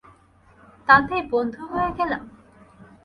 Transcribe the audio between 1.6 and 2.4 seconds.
হয়ে গেলাম?